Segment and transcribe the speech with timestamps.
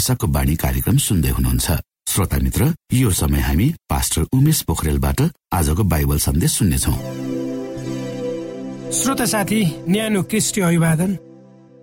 [0.00, 1.68] आशाको बाणी कार्यक्रम सुन्दै हुनुहुन्छ।
[2.08, 5.20] श्रोता मित्र यो समय हामी पास्टर उमेश पोखरेलबाट
[5.52, 6.94] आजको बाइबल सन्देश सुन्नेछौ।
[8.96, 9.60] श्रोता साथी
[9.92, 11.10] न्यानो क्रिस्टी अभिवादन।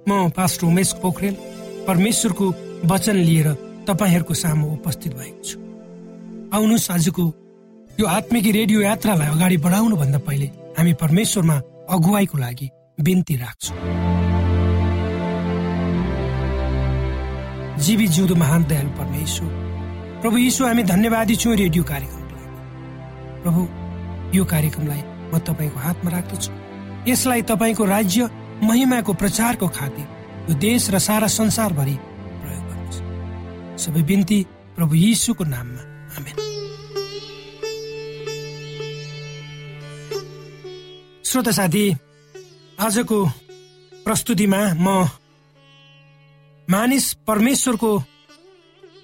[0.09, 1.35] म पास्टर उमेश पोखरेल
[1.85, 2.45] परमेश्वरको
[2.89, 3.47] वचन लिएर
[3.85, 5.57] तपाईँहरूको सामु उपस्थित भएको छु।
[6.57, 7.23] आउनुहोस् आजको
[7.99, 11.57] यो आत्मिकी रेडियो यात्रालाई अगाडि बढाउनुभन्दा पहिले हामी परमेश्वरमा
[11.93, 12.67] अगुवाईको लागि
[12.97, 14.16] बिन्ती राख्छौँ।
[17.77, 19.49] जीवी जिउँदो महान दयालु परमेश्वर।
[20.21, 23.61] प्रभु यीशु हामी धन्यवादी छौँ रेडियो कार्यक्रमको लागि प्रभु
[24.37, 25.01] यो कार्यक्रमलाई
[25.33, 26.51] म तपाईँको हातमा राख्दछु।
[27.07, 28.29] यसलाई तपाईँको राज्य
[28.63, 30.05] महिमाको प्रचारको खातिर
[30.49, 31.95] यो देश र सारा संसारभरि
[32.41, 34.39] प्रयोग गर्नुहोस् सबै बिन्ती
[34.75, 35.81] प्रभु यीशुको नाममा।
[36.17, 36.35] आमेन।
[41.23, 41.85] श्रोता साथी
[42.79, 43.17] आजको
[44.05, 44.87] प्रस्तुतिमा म
[46.69, 47.97] मानिस परमेश्वरको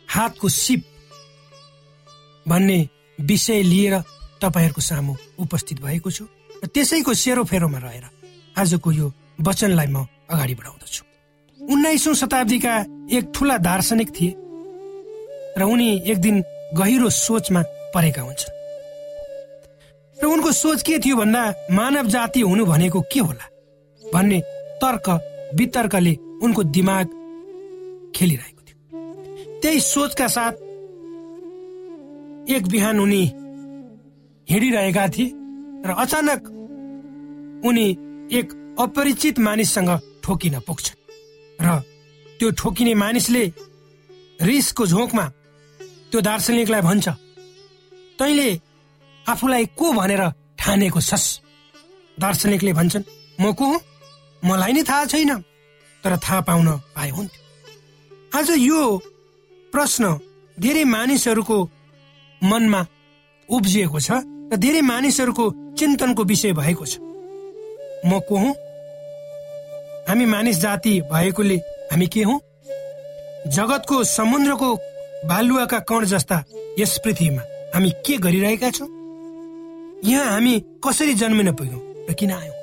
[0.10, 0.84] हातको सिप
[2.46, 2.80] भन्ने
[3.20, 3.96] विषय लिएर
[4.42, 6.26] तपाईँहरूको सामु उपस्थित भएको छु
[6.64, 8.06] र त्यसैको सेरोफेरोमा रहेर
[8.60, 9.12] आजको यो
[9.42, 11.04] वचनलाई म अगाडि बढाउँदछु।
[11.60, 12.74] उन्नाइसौँ शताब्दीका
[13.16, 14.36] एक ठुला दार्शनिक थिए
[15.58, 16.44] र उनी एक दिन
[16.76, 17.62] गहिरो सोचमा
[17.96, 18.54] परेका हुन्छन्।
[20.18, 23.46] र उनको सोच के थियो भन्दा मानव जाति हुनु भनेको के होला
[24.02, 24.40] भन्ने
[24.84, 25.10] तर्क
[25.56, 26.14] वितर्कले
[26.44, 27.23] उनको दिमाग
[28.16, 30.54] खेलिरहेको थियो। त्यही सोचका साथ
[32.50, 33.24] एक बिहान उनी
[34.48, 35.32] हिँडिरहेका थिए
[35.88, 36.42] र अचानक
[37.68, 37.88] उनी
[38.32, 38.48] एक
[38.80, 39.90] अपरिचित मानिससँग
[40.24, 40.88] ठोकिन पुग्छ
[41.60, 41.68] र
[42.40, 43.44] त्यो ठोकिने मानिसले
[44.42, 45.26] रिसको झोकमा
[46.12, 47.08] त्यो दार्शनिकलाई भन्छ
[48.20, 48.50] तैले
[49.26, 50.24] आफूलाई को भनेर
[50.60, 51.26] ठानेको छस्?
[52.18, 53.04] दार्शनिकले भन्छन्
[53.42, 53.68] म को
[54.44, 55.32] मलाई नै थाहा छैन।
[56.04, 57.43] तर थाहा पाउन पाए हुन्थ्यो।
[58.36, 58.98] आज यो
[59.72, 60.20] प्रश्न
[60.60, 61.58] धेरै मानिसहरूको
[62.44, 62.86] मनमा
[63.50, 64.12] उब्जिएको छ
[64.54, 65.46] र धेरै मानिसहरूको
[65.78, 66.98] चिन्तनको विषय भएको छ।
[68.06, 68.54] म को हुँ?
[70.10, 71.56] हामी मानिस जाति भएकोले
[71.92, 72.40] हामी के हौ?
[73.48, 74.76] जगतको समुद्रको
[75.30, 76.44] बालुवाका कण जस्ता
[76.80, 77.42] यस पृथ्वीमा
[77.76, 78.90] हामी के गरिरहेका छौँ?
[80.06, 82.58] यहाँ हामी कसरी जन्मिन पुग्यौँ र किन आयौँ?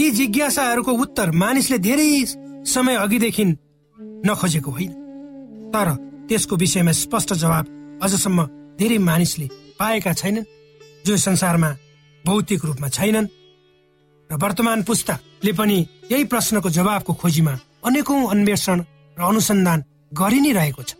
[0.00, 2.24] यी जिज्ञासाहरूको उत्तर मानिसले धेरै
[2.68, 3.44] समय अघिदेखि
[4.26, 4.92] नखोजेको होइन।
[5.74, 5.88] तर
[6.28, 7.64] त्यसको विषयमा स्पष्ट जवाब
[8.02, 8.46] अझसम्म
[8.78, 9.46] धेरै मानिसले
[9.78, 10.50] पाएका छैनन्
[11.06, 11.70] जो संसारमा
[12.24, 13.26] भौतिक रूपमा छैनन्।
[14.30, 15.78] र वर्तमान पुस्ताले पनि
[16.10, 18.78] यही प्रश्नको जवाबको खोजीमा अनेकौं अन्वेषण
[19.18, 20.94] र अनुसन्धान गरि नै रहेको छ।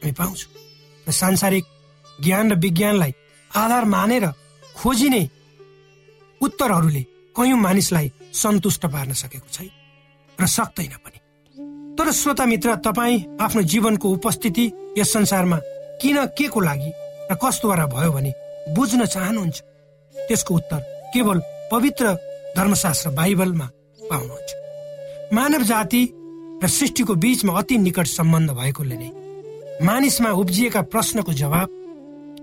[0.00, 0.50] हामी पाउँछौँ।
[1.06, 1.64] र सांसारिक
[2.22, 3.12] ज्ञान र विज्ञानलाई
[3.50, 4.24] आधार मानेर
[4.76, 5.22] खोजिने
[6.40, 7.02] उत्तरहरूले
[7.36, 9.70] कयौं मानिसलाई सन्तुष्ट पार्न सकेको छैन।
[10.38, 11.11] र सक्दैन पनि।
[11.98, 15.56] तर श्रोता मित्र तपाईँ आफ्नो जीवनको उपस्थिति यस संसारमा
[16.02, 16.90] किन के को लागि
[17.30, 18.32] र कस्तोद्वारा भयो भने
[18.74, 19.60] बुझ्न चाहनुहुन्छ?
[20.14, 20.80] त्यसको उत्तर
[21.14, 21.38] केवल
[21.72, 22.12] पवित्र
[22.56, 23.66] धर्मशास्त्र बाइबलमा
[24.10, 24.50] पाउनुहुन्छ।
[25.34, 26.02] मानव जाति
[26.62, 29.10] र सृष्टिको बीचमा अति निकट सम्बन्ध भएकोले नै
[29.86, 31.68] मानिसमा उब्जिएका प्रश्नको जवाब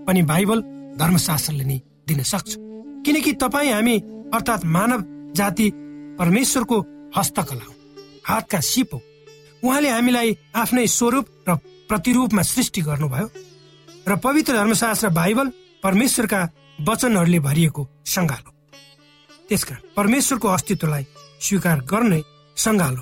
[0.06, 0.62] पनि बाइबल
[1.00, 2.56] धर्मशास्त्रले नै दिन सक्छ।
[3.04, 3.98] किनकि तपाईँ हामी
[4.34, 5.04] अर्थात् मानव
[5.34, 5.70] जाति
[6.18, 6.80] परमेश्वरको
[7.16, 7.74] हस्तकला हो
[8.24, 9.00] हातका सिप हो
[9.62, 11.56] उहाँले हामीलाई आफ्नै स्वरूप र
[11.88, 13.26] प्रतिरूपमा सृष्टि गर्नुभयो
[14.08, 15.48] र पवित्र धर्मशास्त्र बाइबल
[15.82, 16.40] परमेश्वरका
[16.78, 18.42] वचनहरूले भरिएको सङ्घाल
[19.48, 21.04] त्यसकारण परमेश्वरको अस्तित्वलाई
[21.40, 22.20] स्वीकार गर्ने
[22.56, 22.96] सङ्घाल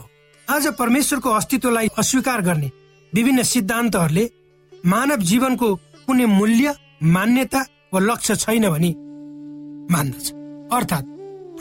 [0.49, 2.71] आज परमेश्वरको अस्तित्वलाई अस्वीकार गर्ने
[3.13, 4.25] विभिन्न सिद्धान्तहरूले
[4.87, 5.69] मानव जीवनको
[6.07, 6.75] कुनै मूल्य
[7.15, 7.61] मान्यता
[7.93, 8.91] वा लक्ष्य छैन भनी
[9.93, 10.27] मान्दछ।
[10.73, 11.07] अर्थात्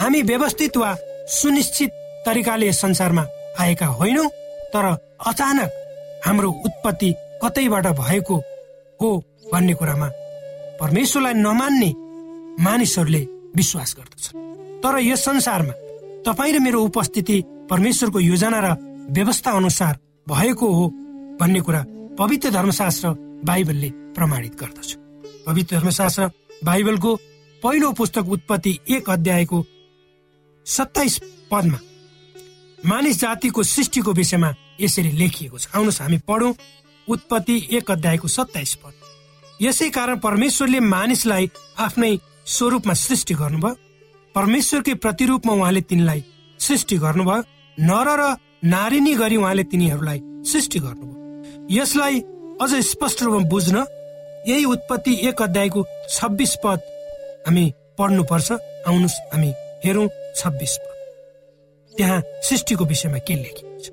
[0.01, 0.95] हामी व्यवस्थित वा
[1.37, 1.91] सुनिश्चित
[2.25, 3.25] तरिकाले संसारमा
[3.59, 4.29] आएका होइनौँ
[4.73, 4.85] तर
[5.27, 5.69] अचानक
[6.25, 8.35] हाम्रो उत्पत्ति कतैबाट भएको
[9.01, 9.09] हो
[9.51, 10.09] भन्ने कुरामा
[10.81, 11.89] परमेश्वरलाई नमान्ने
[12.63, 13.21] मानिसहरूले
[13.55, 14.25] विश्वास गर्दछ
[14.83, 15.73] तर यस संसारमा
[16.25, 18.75] तपाईँ र मेरो उपस्थिति परमेश्वरको योजना र
[19.11, 19.97] व्यवस्था अनुसार
[20.29, 20.87] भएको हो
[21.39, 21.85] भन्ने कुरा
[22.19, 23.09] पवित्र धर्मशास्त्र
[23.45, 24.93] बाइबलले प्रमाणित गर्दछ।
[25.47, 26.29] पवित्र धर्मशास्त्र
[26.65, 27.15] बाइबलको
[27.61, 29.63] पहिलो पुस्तक उत्पत्ति एक अध्यायको
[30.65, 31.19] सत्ताइस
[31.51, 31.79] पदमा
[32.79, 36.53] मानिस जातिको सृष्टिको विषयमा यसरी लेखिएको छ। आउनुहोस् हामी पढौँ।
[37.07, 38.93] उत्पत्ति एक अध्यायको सत्ताइस पद।
[39.61, 43.75] यसै कारण परमेश्वरले मानिसलाई आफ्नै स्वरूपमा सृष्टि गर्नुभयो।
[44.35, 46.23] परमेश्वरकै प्रतिरूपमा उहाँले तिनलाई
[46.59, 47.43] सृष्टि गर्नुभयो।
[47.77, 52.19] नर र नारिनी गरी उहाँले तिनीहरूलाई सृष्टि गर्नुभयो। यसलाई
[52.61, 53.85] अझ स्पष्ट रूपमा बुझ्न
[54.47, 56.79] यही उत्पत्ति एक अध्यायको छब्बिस पद
[57.47, 57.65] हामी
[57.97, 59.49] पढ्नुपर्छ। आउनुहोस् हामी
[59.85, 60.77] हेरौँ छब्बिस
[61.97, 63.89] त्यहाँ सृष्टिको विषयमा के लेखिएको छ?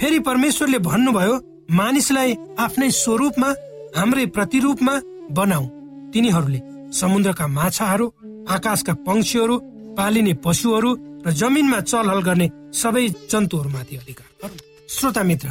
[0.00, 1.34] फेरि परमेश्वरले भन्नुभयो
[1.70, 3.48] मानिसलाई आफ्नै स्वरूपमा
[3.96, 4.94] हाम्रै प्रतिरूपमा
[5.30, 5.66] बनाऊ।
[6.12, 6.60] तिनीहरूले
[6.92, 8.06] समुद्रका माछाहरू
[8.50, 9.56] आकाशका पंक्षीहरू
[9.98, 10.90] पालिने पशुहरू
[11.26, 14.50] र जमिनमा चलहल गर्ने सबै जन्तुहरूमाथि अधिकार
[14.88, 15.48] श्रोता मित्र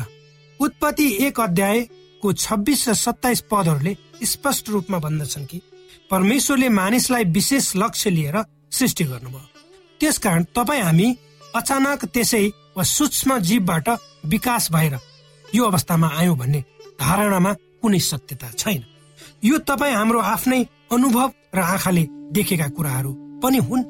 [0.60, 5.62] उत्पत्ति एक अध्यायको छब्बिस र सत्ताइस पदहरूले स्पष्ट रूपमा भन्दछन् कि
[6.12, 8.38] परमेश्वरले मानिसलाई विशेष लक्ष्य लिएर
[8.72, 9.46] सृष्टि गर्नुभयो।
[10.02, 11.08] त्यसकारण तपाईँ हामी
[11.56, 12.46] अचानक त्यसै
[12.78, 13.90] वा सूक्ष्म जीवबाट
[14.26, 14.98] विकास भएर
[15.56, 16.64] यो अवस्थामा आयौँ भन्ने
[17.00, 18.84] धारणामा कुनै सत्यता छैन।
[19.44, 22.04] यो तपाईँ हाम्रो आफ्नै अनुभव र आँखाले
[22.36, 23.12] देखेका कुराहरू
[23.44, 23.84] पनि हुन्।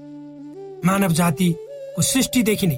[0.85, 2.77] मानव जातिको सृष्टिदेखि नै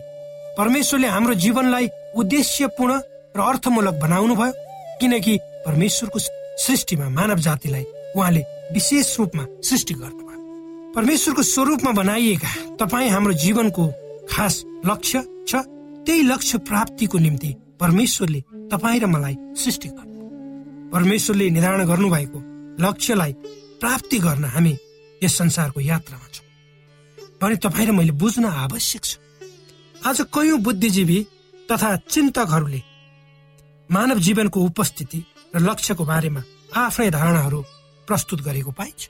[0.57, 2.99] परमेश्वरले हाम्रो जीवनलाई उद्देश्यपूर्ण
[3.35, 4.53] र अर्थमूलक बनाउनु भयो
[4.99, 6.19] किनकि परमेश्वरको
[6.65, 8.41] सृष्टिमा मानव जातिलाई उहाँले
[8.73, 13.83] विशेष रूपमा सृष्टि गर्नुभयो। परमेश्वरको स्वरूपमा बनाइएका तपाईँ हाम्रो जीवनको
[14.31, 15.55] खास लक्ष्य छ
[16.05, 22.39] त्यही लक्ष्य प्राप्तिको निम्ति परमेश्वरले तपाईँ र मलाई सृष्टि गर्नु। परमेश्वरले निर्धारण गर्नुभएको
[22.83, 23.33] लक्ष्यलाई
[23.81, 24.77] प्राप्ति गर्न हामी
[25.21, 26.45] यस संसारको यात्रामा छौँ।
[27.41, 29.17] भने तपाईँ र मैले बुझ्न आवश्यक छ।
[30.07, 31.19] आज कयौं बुद्धिजीवी
[31.69, 32.81] तथा चिन्तकहरूले
[33.89, 35.23] मानव जीवनको उपस्थिति
[35.55, 36.41] र लक्ष्यको बारेमा
[36.77, 37.61] आफ्नै धारणाहरू
[38.07, 39.09] प्रस्तुत गरेको पाइन्छ।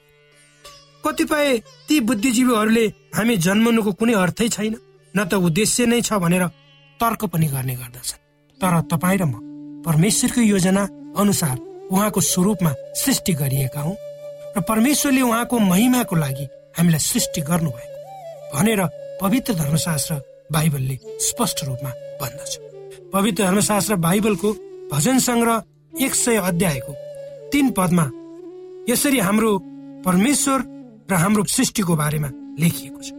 [1.03, 1.57] कतिपय
[1.87, 2.85] ती बुद्धिजीवीहरूले
[3.15, 4.75] हामी जन्मनुको कुनै अर्थै छैन।
[5.15, 6.45] न त उद्देश्य नै छ भनेर
[6.99, 8.21] तर्क पनि गर्ने गर्दछन्
[8.59, 9.33] तर तपाईँ र म
[9.85, 10.83] परमेश्वरको योजना
[11.17, 11.57] अनुसार
[11.91, 13.93] उहाँको स्वरूपमा सृष्टि गरिएका हौ
[14.57, 16.45] र परमेश्वरले उहाँको महिमाको लागि
[16.77, 17.97] हामीलाई सृष्टि गर्नुभएको
[18.53, 18.81] भनेर
[19.21, 20.13] पवित्र धर्मशास्त्र
[20.51, 20.95] बाइबलले
[21.27, 21.89] स्पष्ट रूपमा
[22.21, 22.51] भन्दछ।
[23.13, 24.49] पवित्र धर्मशास्त्र बाइबलको
[24.93, 26.93] भजन सङ्ग्रह एक सय अध्यायको
[27.51, 28.05] तीन पदमा
[28.89, 29.51] यसरी हाम्रो
[30.05, 30.59] परमेश्वर
[31.11, 32.29] र हाम्रो सृष्टिको बारेमा
[32.61, 33.09] लेखिएको छ।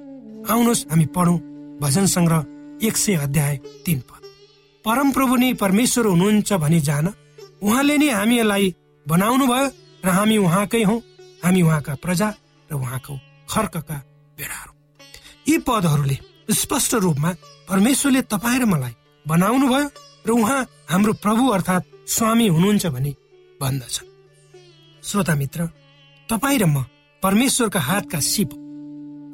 [0.50, 1.38] आउनुहोस् हामी पढौँ।
[1.80, 3.56] भजन सङ्ग्रह एक सय अध्याय
[3.87, 4.22] तीन पद।
[4.84, 7.06] परम प्रभु नै परमेश्वर हुनुहुन्छ भनी जान
[7.62, 8.75] उहाँले नै हामीलाई
[9.06, 9.66] बनाउनु भयो
[10.04, 10.96] र हामी उहाँकै हौ।
[11.44, 12.28] हामी उहाँका प्रजा
[12.70, 13.14] र उहाँको
[13.50, 13.96] खर्कका
[14.38, 14.72] बेडाहरू
[15.49, 16.16] यी पदहरूले
[16.54, 17.30] स्पष्ट रूपमा
[17.68, 18.94] परमेश्वरले तपाईँ र मलाई
[19.26, 19.88] बनाउनु भयो
[20.26, 20.60] र उहाँ
[20.90, 23.12] हाम्रो प्रभु अर्थात् स्वामी हुनुहुन्छ भनी
[23.60, 23.96] भन्दछ
[25.02, 25.60] श्रोता मित्र
[26.28, 26.84] तपाईँ र म
[27.22, 28.50] परमेश्वरका हातका सिप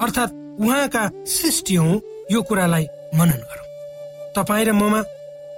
[0.02, 1.90] अर्थात् उहाँका सृष्टि हौ
[2.32, 3.66] यो कुरालाई मनन गरौँ।
[4.36, 5.00] तपाईँ र ममा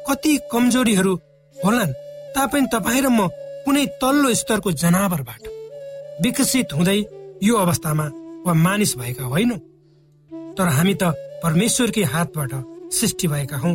[0.08, 1.14] कति कमजोरीहरू
[1.56, 1.92] होलान्
[2.34, 3.28] तापनि तपाईँ र म
[3.64, 5.42] कुनै तल्लो स्तरको जनावरबाट
[6.22, 6.98] विकसित हुँदै
[7.42, 8.06] यो अवस्थामा
[8.46, 9.56] वा मानिस भएका होइनौ।
[10.56, 11.02] तर हामी त
[11.42, 12.52] परमेश्वरकै हातबाट
[12.96, 13.72] सृष्टि भएका हौ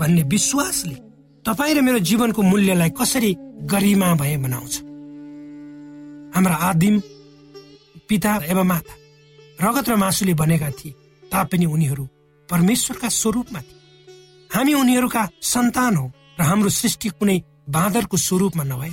[0.00, 0.96] भन्ने विश्वासले
[1.44, 3.32] तपाईँ र मेरो जीवनको मूल्यलाई कसरी
[3.72, 4.74] गरिमा भए बनाउँछ
[6.34, 6.94] हाम्रा आदिम
[8.08, 8.94] पिता एवं माता
[9.62, 10.96] रगत र मासुले बनेका थिए
[11.32, 12.04] तापनि उनीहरू
[12.52, 13.78] परमेश्वरका स्वरूपमा थिए।
[14.50, 16.06] हामी उनीहरूका सन्तान हौ
[16.40, 18.90] र हाम्रो सृष्टि कुनै बाँदरको स्वरूपमा नभए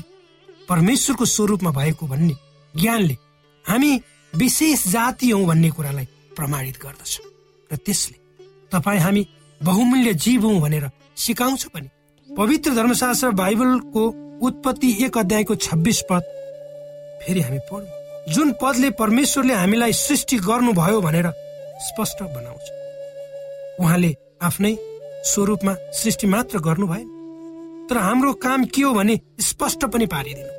[0.70, 2.36] परमेश्वरको स्वरूपमा भएको भन्ने
[2.74, 3.16] ज्ञानले
[3.66, 3.92] हामी
[4.34, 7.13] विशेष जाति हौ भन्ने कुरालाई प्रमाणित गर्दछ।
[7.72, 8.18] र त्यसले
[8.72, 9.25] तपाईँ हामी
[9.62, 11.89] बहुमूल्य जीव हौ भनेर सिकाउँछ पनि।
[12.30, 14.04] पवित्र धर्मशास्त्र बाइबलको
[14.48, 16.24] उत्पत्ति एक अध्यायको छब्बिस पद
[17.22, 21.32] फेरि हामी पढौँ जुन पदले परमेश्वरले हामीलाई सृष्टि गर्नुभयो भनेर
[21.88, 22.78] स्पष्ट बनाउँछ।
[23.79, 24.75] उहाँले आफ्नै
[25.25, 27.07] स्वरूपमा सृष्टि मात्र गर्नु भएन
[27.89, 30.57] तर हाम्रो काम के हो भने स्पष्ट पनि पारिदिनु।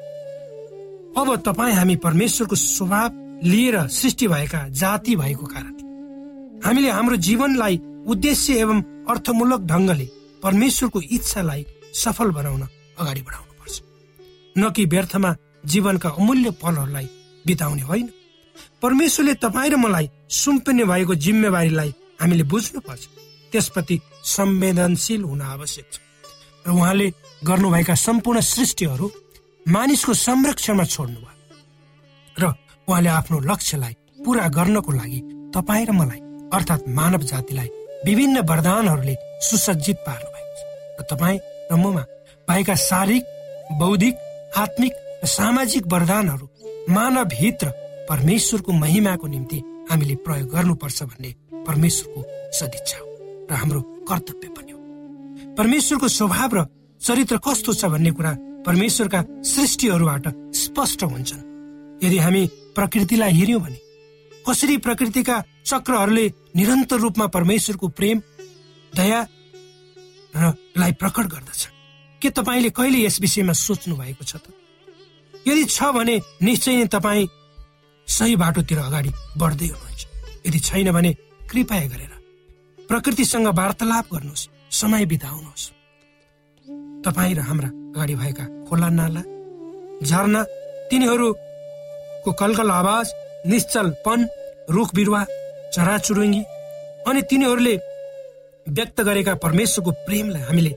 [1.21, 3.11] अब तपाईँ हामी परमेश्वरको स्वभाव
[3.45, 5.75] लिएर सृष्टि भएका जाति भएको कारण।
[6.65, 10.07] हामीले हाम्रो जीवनलाई उद्देश्य एवं अर्थमूलक ढङ्गले
[10.43, 12.63] परमेश्वरको इच्छालाई सफल बनाउन
[13.01, 13.81] अगाडि बढाउनु पर्छ
[14.57, 15.35] न कि व्यर्थमा
[15.67, 17.09] जीवनका अमूल्य पलहरूलाई
[17.47, 18.09] बिताउने होइन।
[18.83, 23.03] परमेश्वरले तपाईँ र मलाई सुम्पिने भएको जिम्मेवारीलाई हामीले बुझ्नुपर्छ
[23.53, 23.97] त्यसप्रति
[24.37, 25.99] संवेदनशील हुन आवश्यक छ।
[26.67, 27.07] र उहाँले
[27.49, 29.07] गर्नुभएका सम्पूर्ण सृष्टिहरू
[29.69, 31.35] मानिसको संरक्षणमा छोड्नुभयो।
[32.37, 32.45] र
[32.89, 35.21] उहाँले आफ्नो लक्ष्यलाई पूरा गर्नको लागि
[35.55, 36.21] तपाईँ र मलाई
[36.53, 37.69] अर्थात् मानव जातिलाई
[38.07, 39.15] विभिन्न वरदानहरूले
[39.49, 40.61] सुसज्जित पार्नु भएको छ।
[41.01, 41.39] र तपाईँ
[41.73, 42.05] र ममा
[42.49, 43.25] भएका शारीरिक
[43.81, 44.15] बौद्धिक
[44.57, 44.93] आत्मिक
[45.25, 46.47] र सामाजिक वरदानहरू
[46.93, 47.71] मानव हित र
[48.11, 49.59] परमेश्वरको महिमाको निम्ति
[49.91, 51.31] हामीले प्रयोग गर्नुपर्छ भन्ने
[51.67, 52.21] परमेश्वरको
[52.59, 53.09] सदिच्छा हो
[53.51, 54.81] र हाम्रो कर्तव्य पनि हो
[55.57, 56.67] परमेश्वरको स्वभाव र
[57.01, 58.33] चरित्र कस्तो छ भन्ने कुरा
[58.67, 60.25] परमेश्वरका सृष्टिहरूबाट
[60.55, 61.43] स्पष्ट हुन्छन्।
[62.05, 63.79] यदि हामी प्रकृतिलाई हेर्यौँ भने
[64.49, 65.37] कसरी प्रकृतिका
[65.67, 66.27] चक्रहरूले
[66.57, 68.19] निरन्तर रूपमा परमेश्वरको प्रेम
[68.93, 69.21] दया
[70.37, 71.63] र लाई प्रकट गर्दछ?
[72.23, 74.53] के तपाईँले कहिले यस विषयमा सोच्नु भएको छ त?
[75.49, 77.29] यदि छ भने निश्चय नै तपाईँ
[78.09, 80.03] सही बाटोतिर अगाडि बढ्दै हुनुहुन्छ।
[80.47, 81.11] यदि छैन भने
[81.51, 82.13] कृपया गरेर
[82.89, 85.65] प्रकृतिसँग वार्तालाप गर्नुहोस् समय बिताउनुहोस्।
[87.05, 89.23] तपाईँ र हाम्रा अगाडि भएका खोला नाला
[90.07, 90.43] झरना
[90.91, 93.07] तिनीहरूको कलकल आवाज
[93.47, 94.21] निश्चलपन
[94.71, 95.23] रुख बिरुवा
[95.75, 96.43] चराचुरुङ्गी
[97.09, 97.75] अनि तिनीहरूले
[98.77, 100.73] व्यक्त गरेका परमेश्वरको प्रेमलाई हामीले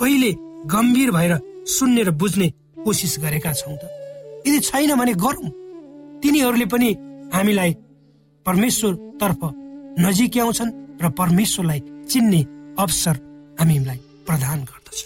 [0.00, 0.30] कहिले
[0.72, 1.32] गम्भीर भएर
[1.76, 2.48] सुन्ने र बुझ्ने
[2.84, 3.84] कोसिस गरेका छौँ त।
[4.46, 5.50] यदि छैन भने गरौँ।
[6.22, 6.90] तिनीहरूले पनि
[7.34, 7.72] हामीलाई
[8.46, 9.42] परमेश्वरतर्फ
[9.98, 10.72] नजिक्याउँछन्
[11.02, 12.40] र परमेश्वरलाई चिन्ने
[12.78, 13.16] अवसर
[13.60, 15.00] हामीलाई प्रदान गर्दछ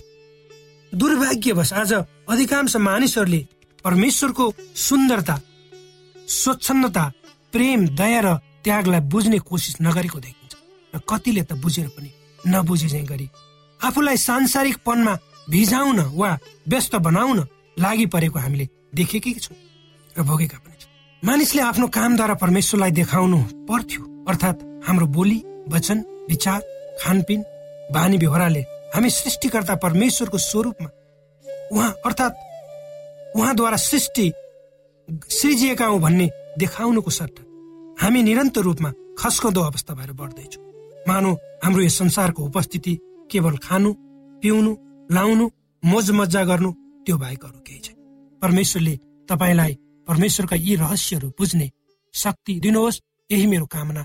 [0.93, 1.93] दुर्भाग्यवश आज
[2.29, 3.41] अधिकांश मानिसहरूले
[3.85, 4.45] परमेश्वरको
[4.87, 5.37] सुन्दरता
[6.29, 7.05] स्वच्छन्दता
[7.53, 8.29] प्रेम दया र
[8.65, 10.55] त्यागलाई बुझ्ने कोसिस नगरेको देखिन्छ
[10.95, 13.29] र कतिले त बुझेर पनि नबुझे चाहिँ गरी
[13.81, 15.15] आफूलाई सांसारिकपनमा
[15.51, 16.31] भिजाउन वा
[16.69, 17.39] व्यस्त बनाउन
[17.79, 19.57] लागि परेको हामीले देखेकै छौँ
[20.17, 20.91] र भोगेका पनि छौँ।
[21.23, 26.61] मानिसले आफ्नो कामद्वारा परमेश्वरलाई देखाउनु पर्थ्यो अर्थात् हाम्रो बोली वचन विचार
[27.01, 27.43] खानपिन
[27.95, 28.61] बानी व्यवहारले
[28.95, 30.89] हामी सृष्टिकर्ता परमेश्वरको स्वरूपमा
[31.73, 34.33] उहाँ अर्थात् उहाँद्वारा सृष्टि
[35.31, 37.43] सृजिएका हौ भन्ने देखाउनुको सट्टा
[38.03, 40.65] हामी निरन्तर रूपमा खस्कँदो अवस्था भएर बढ्दैछौँ।
[41.09, 41.33] मानौ
[41.65, 42.99] हाम्रो यस संसारको उपस्थिति
[43.31, 43.93] केवल खानु
[44.43, 44.77] पिउनु
[45.11, 45.49] लाउनु
[45.83, 46.71] मोज मजा गर्नु
[47.07, 47.97] त्यो बाहेक अरू केही छैन।
[48.43, 48.97] परमेश्वरले
[49.29, 49.77] तपाईँलाई
[50.09, 51.71] परमेश्वरका यी रहस्यहरू बुझ्ने
[52.15, 54.05] शक्ति दिनुहोस्। यही मेरो कामना।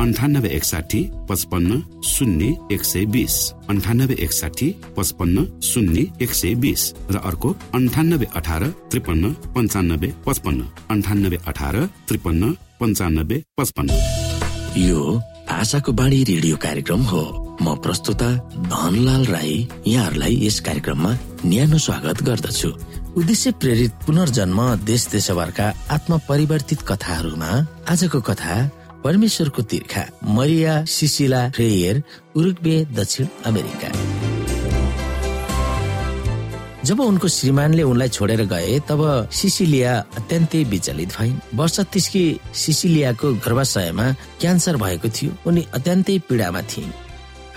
[0.00, 3.34] अन्ठानब्बे एकसाठी पचपन्न शून्य एक सय बिस।
[3.68, 11.38] अन्ठानब्बे एकसाठी पचपन्न शून्य एक सय बिस। र अर्को अन्ठानब्बे अठार त्रिपन्न पन्चानब्बे पचपन्न। अन्ठानब्बे
[11.46, 11.76] अठार
[12.08, 13.90] त्रिपन्न पन्चानब्बे पचपन्न।
[14.84, 15.00] यो
[15.50, 17.24] आशाको बाणी रेडियो कार्यक्रम हो।
[17.62, 18.30] म प्रस्तुता
[18.68, 21.12] धनलाल राई। यहाँहरूलाई यस कार्यक्रममा
[21.44, 22.68] न्यानो स्वागत गर्दछु।
[23.16, 27.50] उद्देश्य प्रेरित पुनर्जन्म देश देशभरका आत्म परिवर्तित कथाहरूमा
[27.88, 28.56] आजको कथा
[29.06, 30.02] परमेश्वरको तिर्खा
[30.34, 32.02] मरिया सिसिला फ्रेयर
[32.36, 33.88] उरुग्वे दक्षिण अमेरिका।
[36.84, 39.00] जब उनको श्रीमानले उनलाई छोडेर गए तब
[39.32, 44.06] सिसिलिया अत्यन्तै विचलित भइन्। वर्ष तिस्की सिसिलियाको गर्भाशयमा
[44.40, 46.92] क्यान्सर भएको थियो। उनी अत्यन्तै पीडामा थिइन्।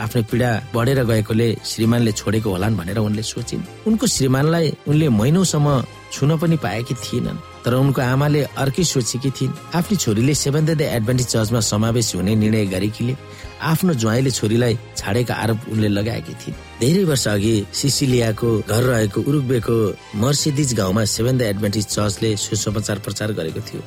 [0.02, 5.68] आफ्नो पीडा बढेर गएकोले श्रीमानले छोडेको होलान् भनेर उनले सोचिन्। उनको श्रीमानलाई उनले महिनौसम्म
[6.14, 11.28] छुन पनि पाएकी थिएनन्। तर उनको आमाले अर्कै सोचेकी थिइन्। आफ्नो छोरीले सेभेन्थ डे एडभान्टेज
[11.28, 13.16] चर्चमा समावेश हुने निर्णय गरेकीले
[13.62, 19.76] आफ्नो ज्वाइँले छोरीलाई छाडेका आरोप उनले लगाएकी थिइन्। धेरै वर्ष अघि सिसिलियाको घर रहेको उरुग्वेको
[20.16, 23.82] मर्सिदिज गाउँमा सेभेन्थ एडभान्टेज चर्चले सुसमाचार प्रचार गरेको थियो।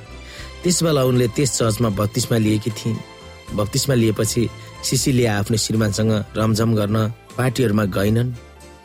[0.63, 2.99] त्यस बेला उनले त्यस चर्चमा बत्तिसमा लिएकी थिइन्।
[3.57, 4.49] बत्तिसमा लिएपछि
[4.85, 6.97] सिसिलिया आफ्नो श्रीमानसँग रमझम गर्न
[7.37, 8.29] पार्टीहरूमा गएनन्।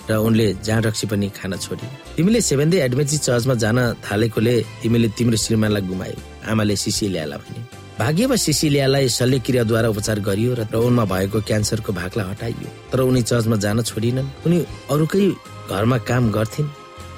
[0.10, 5.08] र उनले जाँड रक्सी पनि खान छोडे। तिमीले सेभेन डे एडभेन्चिज चर्चमा जान थालेकोले तिमीले
[5.18, 6.18] तिम्रो श्रीमानलाई गुमायो
[6.52, 7.60] आमाले सिसिलियालाई भने।
[8.00, 13.82] भाग्यमा सिसिलियालाई शल्यक्रियाद्वारा उपचार गरियो र उनमा भएको क्यान्सरको भागलाई हटाइयो। तर उनी चर्चमा जान
[13.82, 14.58] छोडिनन्। उनी
[14.94, 15.26] अरूकै
[15.72, 16.68] घरमा काम गर्थिन्।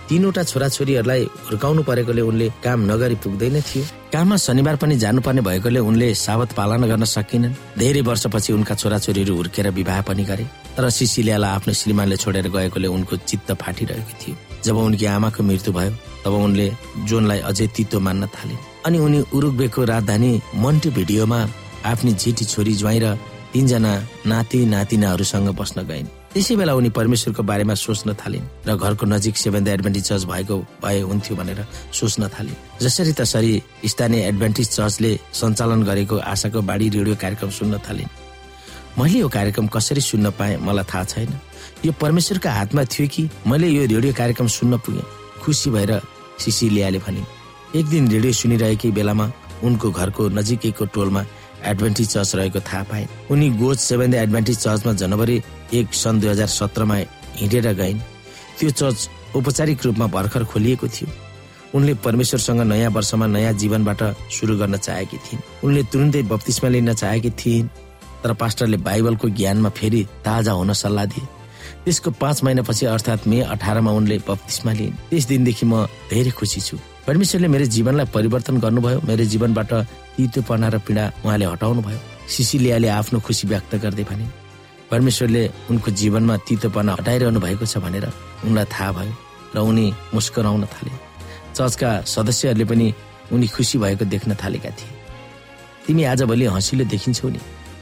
[0.09, 6.07] तीनवटा छोराछोरीहरूलाई हुर्काउनु परेकोले उनले काम नगरी पुग्दैन थियो। काममा शनिबार पनि जानुपर्ने भएकोले उनले
[6.15, 10.45] सावत पालना गर्न सकिनन्। धेरै वर्षपछि उनका छोराछोरीहरू हुर्केर विवाह पनि गरे।
[10.79, 15.91] तर सिसिलियालाई आफ्नो श्रीमानले छोडेर गएकोले उनको चित्त फाटिरहेको थियो। जब उनकी आमाको मृत्यु भयो
[16.23, 16.67] तब उनले
[17.03, 18.55] जोनलाई अझै तितो मान्न थाले।
[18.87, 21.39] अनि उनी उरुग्वेको राजधानी मन्टी भिडियोमा
[21.83, 23.19] आफ्नी जेठी छोरी ज्वाइँ र
[23.51, 23.91] तीनजना
[24.31, 29.67] नाति नातिनाहरूसँग बस्न गइन्। त्यसै बेला उनी परमेश्वरको बारेमा सोच्न थालिन् र घरको नजिक सेभेन
[29.67, 31.59] एडभान्टेज चर्च भएको भए हुन्थ्यो भनेर
[31.91, 35.11] सोच्न थालिन्। जसरी तसरी स्थानीय एडभान्टेज चर्चले
[35.43, 38.11] सञ्चालन गरेको आशाको बाढी रेडियो कार्यक्रम सुन्न थालिन्।
[38.99, 41.31] मैले यो कार्यक्रम कसरी सुन्न पाएँ मलाई थाहा छैन।
[41.85, 45.03] यो परमेश्वरका हातमा थियो कि मैले यो रेडियो कार्यक्रम सुन्न पुगेँ।
[45.39, 45.91] खुसी भएर
[46.43, 49.31] सिसिलियाले भनिन् एक दिन रेडियो सुनिरहेकै बेलामा
[49.63, 51.23] उनको घरको नजिकैको टोलमा
[51.63, 55.41] एडभेन्टिज चर्च रहेको थाहा पाए। उनी गोज सेभेन एडभेन्टिज चर्चमा जनवरी
[55.79, 56.95] एक सन् दुई हजार सत्रमा
[57.39, 57.99] हिँडेर गइन्।
[58.59, 61.09] त्यो चर्च औपचारिक रूपमा भर्खर खोलिएको थियो।
[61.75, 67.29] उनले परमेश्वरसँग नयाँ वर्षमा नयाँ जीवनबाट सुरु गर्न चाहेकी थिइन्। उनले तुरुन्तै बत्तिसमा लिन चाहेकी
[67.39, 67.69] थिइन्।
[68.23, 71.25] तर पास्टरले बाइबलको ज्ञानमा फेरि ताजा हुन सल्लाह दिए।
[71.85, 76.77] त्यसको पाँच महिनापछि अर्थात् मे अठारमा उनले बत्तिसमा लिइन् त्यस दिनदेखि म धेरै खुसी छु।
[77.07, 79.71] परमेश्वरले मेरो जीवनलाई परिवर्तन गर्नुभयो। मेरो जीवनबाट
[80.17, 84.25] तितोपना र पीडा उहाँले हटाउनु भयो सिसिलियाले आफ्नो खुसी व्यक्त गर्दै भने
[84.91, 88.05] परमेश्वरले उनको जीवनमा तितोपना हटाइरहनु भएको छ भनेर
[88.45, 89.13] उनलाई थाहा भयो
[89.55, 90.91] र उनी मुस्कराउन थाले।
[91.57, 92.87] चर्चका सदस्यहरूले पनि
[93.33, 94.91] उनी खुसी भएको देख्न थालेका थिए।
[95.85, 97.39] तिमी आजभोलि हँसिलो देखिन्छौ नि।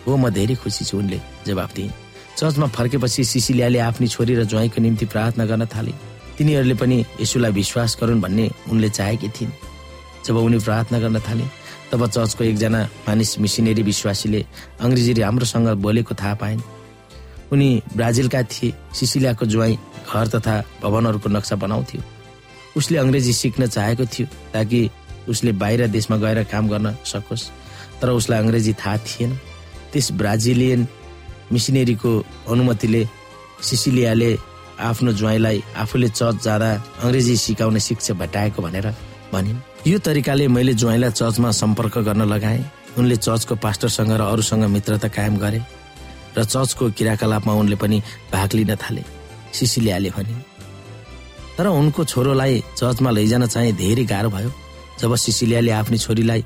[0.07, 1.91] हो म धेरै खुसी छु उनले जवाब दिइन्
[2.37, 5.93] चर्चमा फर्केपछि सिसिलियाले आफ्नी छोरी र ज्वाइँको निम्ति प्रार्थना गर्न थाले।
[6.37, 9.51] तिनीहरूले पनि यसुलाई विश्वास गरून् भन्ने उनले चाहेकी थिइन्।
[10.25, 11.45] जब उनी प्रार्थना गर्न थाले
[11.91, 14.45] तब चर्चको एकजना मानिस मिसिनेरी विश्वासीले
[14.79, 16.61] अङ्ग्रेजी राम्रोसँग बोलेको थाहा पाइन्।
[17.51, 19.77] उनी ब्राजिलका थिए सिसिलियाको ज्वाइँ
[20.13, 22.01] घर तथा भवनहरूको नक्सा बनाउँथ्यो।
[22.77, 24.79] उसले अङ्ग्रेजी सिक्न चाहेको थियो ताकि
[25.25, 27.49] उसले बाहिर देशमा गएर काम गर्न सकोस्
[28.01, 29.31] तर उसलाई अङ्ग्रेजी थाहा थिएन।
[29.97, 30.81] त्यस ब्राजिलियन
[31.49, 32.11] मिसिनेरीको
[32.53, 33.01] अनुमतिले
[33.65, 34.29] सिसिलियाले
[34.77, 36.69] आफ्नो ज्वाइँलाई आफूले चर्च जाँदा
[37.01, 38.87] अङ्ग्रेजी सिकाउने शिक्षा भेटाएको भनेर
[39.33, 39.57] भनिन्।
[39.89, 42.61] यो तरिकाले मैले ज्वाइँलाई चर्चमा सम्पर्क गर्न लगाएँ।
[42.97, 45.61] उनले चर्चको पास्टरसँग र अरूसँग मित्रता कायम गरे
[46.37, 47.97] र चर्चको क्रियाकलापमा उनले पनि
[48.33, 49.03] भाग लिन थाले
[49.49, 50.45] सिसिलियाले भनिन्।
[51.57, 54.51] तर उनको छोरोलाई चर्चमा लैजान चाहिँ धेरै गाह्रो भयो।
[55.01, 56.41] जब सिसिलियाले आफ्नी छोरीलाई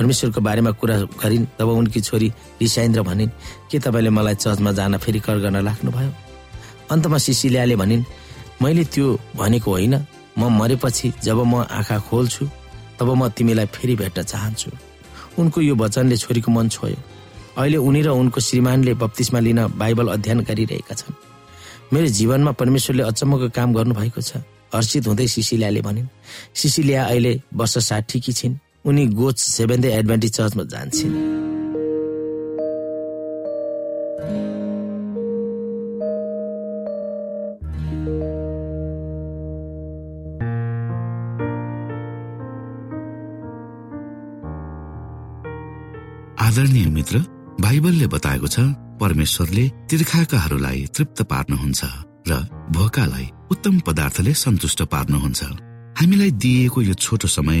[0.00, 3.30] परमेश्वरको बारेमा कुरा गरिन् तब उनकी छोरी रिसाइन् र भनिन्
[3.68, 6.12] के तपाईँले मलाई चर्चमा जान फेरि कर गर्न लाग्नुभयो?
[6.88, 8.04] अन्तमा सिसिलियाले भनिन्
[8.64, 9.94] मैले त्यो भनेको होइन।
[10.38, 12.44] म मरेपछि जब म आँखा खोल्छु
[12.96, 14.70] तब म तिमीलाई फेरि भेट्न चाहन्छु।
[15.36, 16.96] उनको यो वचनले छोरीको मन छोयो।
[17.60, 21.14] अहिले उनी र उनको श्रीमानले बत्तिसमा लिन बाइबल अध्ययन गरिरहेका छन्।
[21.92, 24.40] मेरो जीवनमा परमेश्वरले अचम्मको काम गर्नुभएको छ।
[24.72, 26.08] हर्षित हुँदै सिसिलियाले भनिन्
[26.54, 28.54] सिसिलिया अहिले वर्ष साठीकी छिन्?
[28.90, 31.14] उनी गोच सेभेन एडभान्टेज चर्चमा जान्छन्।
[46.40, 47.18] आदरणीय मित्र
[47.62, 48.58] बाइबलले बताएको छ
[49.00, 51.80] परमेश्वरले तिर्खाकाहरूलाई तृप्त पार्नुहुन्छ
[52.28, 52.32] र
[52.74, 55.40] भोकालाई उत्तम पदार्थले सन्तुष्ट पार्नुहुन्छ।
[56.00, 57.60] हामीलाई दिइएको यो छोटो समय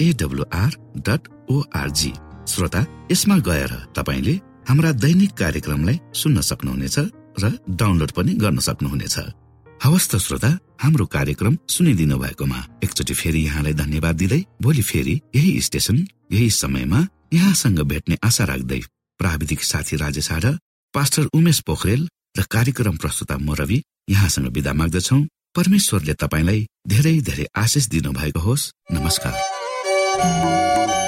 [0.00, 0.70] AWR
[1.06, 2.12] dot O R G
[2.48, 2.80] श्रोता
[3.12, 4.34] यसमा गएर तपाईँले
[4.68, 6.98] हाम्रा दैनिक कार्यक्रमलाई सुन्न सक्नुहुनेछ
[7.42, 9.16] र डाउनलोड पनि गर्न सक्नुहुनेछ।
[9.84, 10.50] हवस् त श्रोता
[10.82, 15.96] हाम्रो कार्यक्रम सुनिदिनु भएकोमा एकचोटि फेरि यहाँलाई धन्यवाद दिँदै भोलि फेरि यही स्टेशन
[16.32, 17.00] यही समयमा
[17.32, 18.80] यहाँसँग भेट्ने आशा राख्दै
[19.20, 20.30] प्राविधिक साथी राजेश
[20.94, 22.08] पास्टर उमेश पोखरेल
[22.38, 25.18] र कार्यक्रम प्रस्तुता म रवि यहाँसँग विदा माग्दछौ।
[25.56, 29.67] परमेश्वरले तपाईँलाई धेरै धेरै आशिष दिनु भएको होस्। नमस्कार।
[30.18, 31.07] यो